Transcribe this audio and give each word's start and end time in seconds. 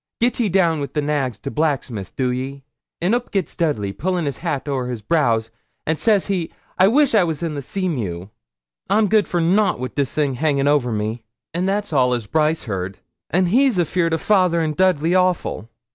Get 0.19 0.39
ye 0.39 0.49
down 0.49 0.79
wi' 0.79 0.89
the 0.91 1.01
nags 1.03 1.37
to 1.37 1.51
blacksmith, 1.51 2.15
do 2.15 2.31
ye." 2.31 2.63
An' 3.01 3.13
oop 3.13 3.29
gits 3.29 3.55
Dudley, 3.55 3.93
pullin' 3.93 4.25
his 4.25 4.39
hat 4.39 4.67
ower 4.67 4.87
his 4.87 5.03
brows, 5.03 5.51
an' 5.85 5.97
says 5.97 6.25
he, 6.25 6.51
"I 6.79 6.87
wish 6.87 7.13
I 7.13 7.23
was 7.23 7.43
in 7.43 7.53
the 7.53 7.61
Seamew. 7.61 8.29
I'm 8.89 9.07
good 9.09 9.27
for 9.27 9.39
nout 9.39 9.79
wi' 9.79 9.89
this 9.93 10.15
thing 10.15 10.31
a 10.31 10.35
hangin' 10.39 10.67
ower 10.67 10.91
me." 10.91 11.21
An' 11.53 11.67
that's 11.67 11.93
all 11.93 12.15
as 12.15 12.25
Brice 12.25 12.63
heard. 12.63 12.97
An' 13.29 13.45
he's 13.45 13.77
afeard 13.77 14.15
o' 14.15 14.17
fayther 14.17 14.59
and 14.59 14.75
Dudley 14.75 15.13
awful. 15.13 15.69